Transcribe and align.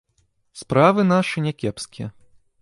Справы 0.61 1.05
нашы 1.11 1.45
не 1.49 1.53
кепскія. 1.65 2.07